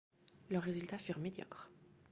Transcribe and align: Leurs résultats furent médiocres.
Leurs 0.49 0.63
résultats 0.63 0.97
furent 0.97 1.19
médiocres. 1.19 1.69